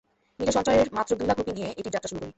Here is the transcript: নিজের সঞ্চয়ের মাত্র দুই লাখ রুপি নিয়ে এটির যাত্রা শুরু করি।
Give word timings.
নিজের 0.39 0.55
সঞ্চয়ের 0.57 0.87
মাত্র 0.97 1.11
দুই 1.19 1.27
লাখ 1.29 1.37
রুপি 1.37 1.51
নিয়ে 1.57 1.69
এটির 1.71 1.93
যাত্রা 1.95 2.09
শুরু 2.09 2.19
করি। 2.19 2.29